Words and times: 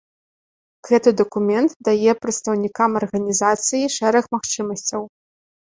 Гэты 0.89 1.09
дакумент 1.21 1.71
дае 1.89 2.11
прадстаўнікам 2.23 2.91
арганізацыі 3.03 3.93
шэраг 3.99 4.25
магчымасцяў. 4.39 5.01